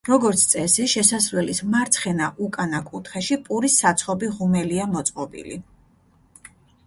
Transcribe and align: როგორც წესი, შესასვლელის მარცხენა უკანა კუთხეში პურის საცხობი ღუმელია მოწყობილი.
როგორც 0.09 0.43
წესი, 0.51 0.85
შესასვლელის 0.93 1.59
მარცხენა 1.73 2.29
უკანა 2.45 2.79
კუთხეში 2.87 3.37
პურის 3.49 3.77
საცხობი 3.83 4.31
ღუმელია 4.39 4.87
მოწყობილი. 4.97 5.59